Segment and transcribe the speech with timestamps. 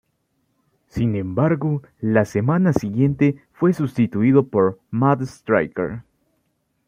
[0.87, 6.01] Sin embargo, la semana siguiente fue sustituido por Matt Striker.